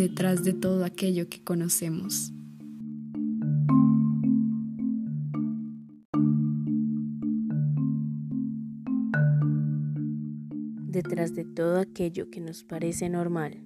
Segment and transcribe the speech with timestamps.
[0.00, 2.32] detrás de todo aquello que conocemos.
[10.88, 13.62] Detrás de todo aquello que nos parece normal.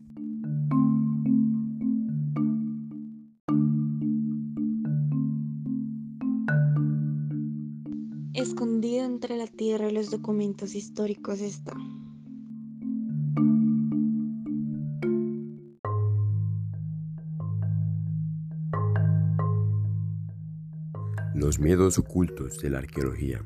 [8.33, 11.77] Escondido entre la tierra y los documentos históricos está.
[21.35, 23.45] Los miedos ocultos de la arqueología.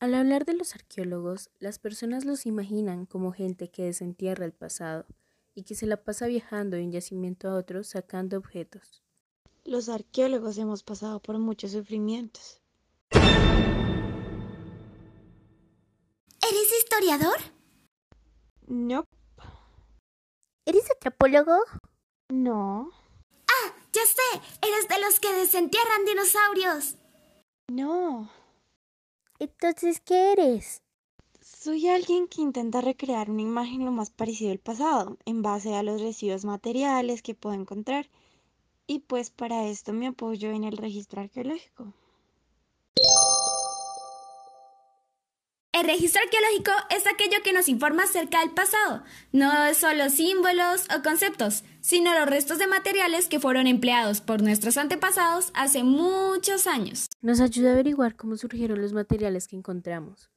[0.00, 5.04] Al hablar de los arqueólogos, las personas los imaginan como gente que desentierra el pasado
[5.54, 9.02] y que se la pasa viajando de un yacimiento a otro sacando objetos.
[9.66, 12.62] Los arqueólogos hemos pasado por muchos sufrimientos.
[16.40, 17.36] ¿Eres historiador?
[18.66, 19.04] No.
[20.64, 21.56] ¿Eres antropólogo?
[22.32, 22.90] No.
[23.46, 26.96] Ah, ya sé, eres de los que desentierran dinosaurios.
[27.68, 28.30] No.
[29.38, 30.80] Entonces, ¿qué eres?
[31.42, 35.82] Soy alguien que intenta recrear una imagen lo más parecido al pasado, en base a
[35.82, 38.08] los residuos materiales que puedo encontrar.
[38.86, 41.92] Y pues para esto me apoyo en el registro arqueológico.
[45.82, 49.02] El registro arqueológico es aquello que nos informa acerca del pasado.
[49.32, 54.42] No es solo símbolos o conceptos, sino los restos de materiales que fueron empleados por
[54.42, 57.08] nuestros antepasados hace muchos años.
[57.20, 60.30] Nos ayuda a averiguar cómo surgieron los materiales que encontramos,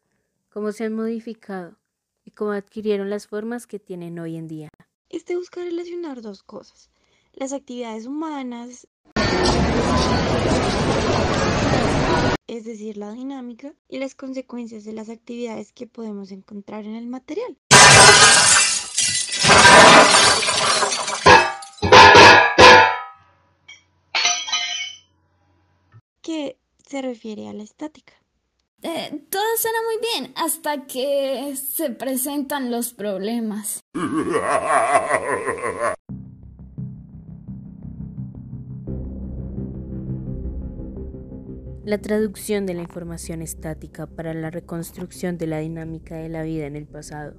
[0.50, 1.78] cómo se han modificado
[2.24, 4.70] y cómo adquirieron las formas que tienen hoy en día.
[5.10, 6.90] Este busca relacionar dos cosas,
[7.34, 8.88] las actividades humanas,
[12.48, 17.08] es decir, la dinámica y las consecuencias de las actividades que podemos encontrar en el
[17.08, 17.58] material.
[26.22, 28.14] que se refiere a la estática.
[28.82, 33.84] Eh, todo suena muy bien hasta que se presentan los problemas.
[41.86, 46.66] La traducción de la información estática para la reconstrucción de la dinámica de la vida
[46.66, 47.36] en el pasado.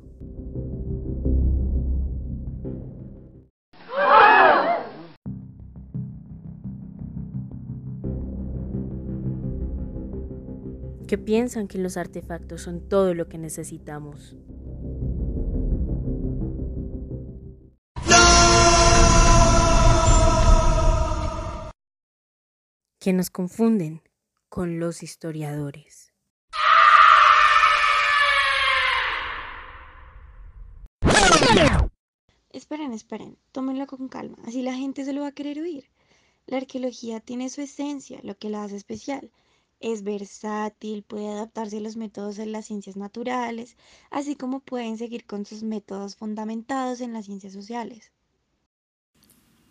[11.08, 14.36] que piensan que los artefactos son todo lo que necesitamos.
[22.98, 24.02] Que nos confunden
[24.56, 26.14] con los historiadores.
[32.48, 35.90] Esperen, esperen, tómenlo con calma, así la gente se lo va a querer oír.
[36.46, 39.30] La arqueología tiene su esencia, lo que la hace especial.
[39.78, 43.76] Es versátil, puede adaptarse a los métodos de las ciencias naturales,
[44.10, 48.10] así como pueden seguir con sus métodos fundamentados en las ciencias sociales.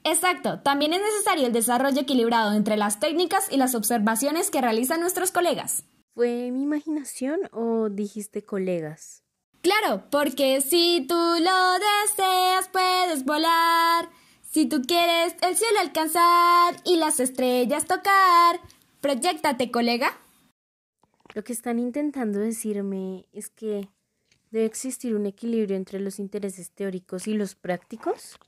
[0.06, 5.02] Exacto, también es necesario el desarrollo equilibrado entre las técnicas y las observaciones que realizan
[5.02, 5.84] nuestros colegas.
[6.14, 9.24] ¿Fue mi imaginación o dijiste colegas?
[9.62, 14.10] Claro, porque si tú lo deseas puedes volar,
[14.42, 18.62] si tú quieres el cielo alcanzar y las estrellas tocar,
[19.06, 20.18] Proyectate, colega.
[21.36, 23.88] Lo que están intentando decirme es que
[24.50, 28.40] debe existir un equilibrio entre los intereses teóricos y los prácticos.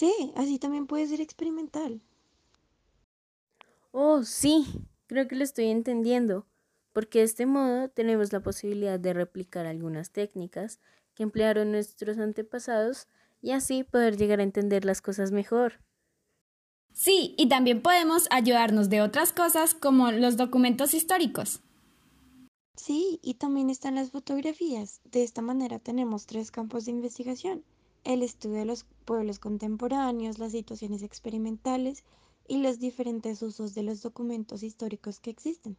[0.00, 2.00] Sí, así también puede ser experimental.
[3.92, 4.64] Oh, sí,
[5.06, 6.46] creo que lo estoy entendiendo,
[6.94, 10.80] porque de este modo tenemos la posibilidad de replicar algunas técnicas
[11.12, 13.08] que emplearon nuestros antepasados
[13.42, 15.82] y así poder llegar a entender las cosas mejor.
[16.94, 21.60] Sí, y también podemos ayudarnos de otras cosas como los documentos históricos.
[22.74, 25.02] Sí, y también están las fotografías.
[25.04, 27.64] De esta manera tenemos tres campos de investigación.
[28.04, 32.04] El estudio de los pueblos contemporáneos, las situaciones experimentales
[32.48, 35.76] y los diferentes usos de los documentos históricos que existen.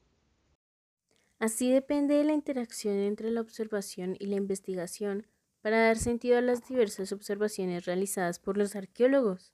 [1.40, 5.26] Así depende de la interacción entre la observación y la investigación
[5.62, 9.52] para dar sentido a las diversas observaciones realizadas por los arqueólogos.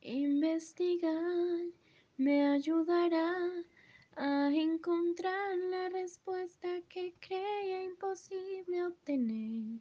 [0.00, 1.64] Investigar
[2.16, 3.36] me ayudará
[4.16, 9.80] a encontrar la respuesta que creía imposible obtener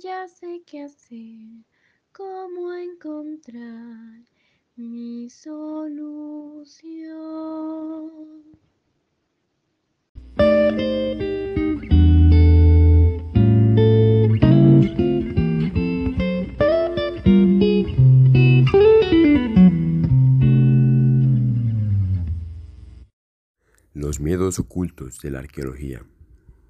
[0.00, 1.64] ya sé qué hacer,
[2.12, 4.22] cómo encontrar
[4.76, 6.28] mi solución.
[23.94, 26.04] Los miedos ocultos de la arqueología.